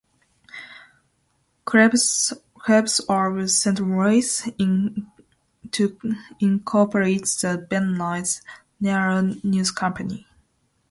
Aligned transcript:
Krebs 1.63 2.33
of 2.67 2.89
Saint 2.89 3.79
Louis, 3.79 4.41
to 5.69 5.99
incorporate 6.39 7.25
the 7.25 7.67
Van 7.69 7.93
Noy 7.95 8.23
Railroad 8.81 9.43
News 9.43 9.69
Company. 9.69 10.25